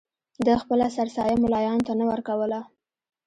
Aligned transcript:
ده 0.45 0.53
خپله 0.61 0.85
سرسایه 0.97 1.35
ملایانو 1.43 1.85
ته 1.87 1.93
نه 1.99 2.05
ورکوله. 2.11 2.59